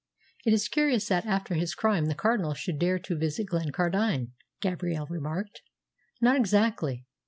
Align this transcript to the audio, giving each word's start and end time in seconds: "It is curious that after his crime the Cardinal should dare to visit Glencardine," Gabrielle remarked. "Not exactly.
"It 0.47 0.53
is 0.53 0.67
curious 0.67 1.07
that 1.09 1.27
after 1.27 1.53
his 1.53 1.75
crime 1.75 2.07
the 2.07 2.15
Cardinal 2.15 2.55
should 2.55 2.79
dare 2.79 2.97
to 2.97 3.15
visit 3.19 3.45
Glencardine," 3.49 4.31
Gabrielle 4.59 5.05
remarked. 5.05 5.61
"Not 6.19 6.37
exactly. 6.37 7.05